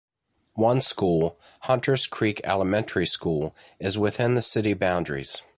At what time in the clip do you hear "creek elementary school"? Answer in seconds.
2.07-3.55